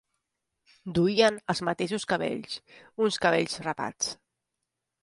[0.99, 2.59] Duien els mateixos cabells:
[3.07, 4.15] uns cabells rapats